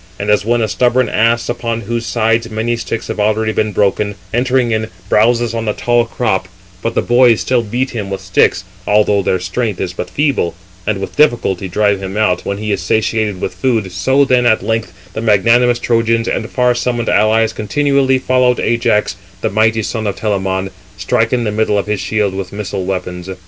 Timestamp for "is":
9.79-9.93, 12.71-12.81